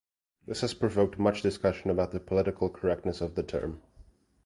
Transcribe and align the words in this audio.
This 0.47 0.61
has 0.61 0.73
provoked 0.73 1.19
much 1.19 1.43
discussion 1.43 1.91
about 1.91 2.09
the 2.09 2.19
political 2.19 2.71
correctness 2.71 3.21
of 3.21 3.35
the 3.35 3.43
term. 3.43 3.83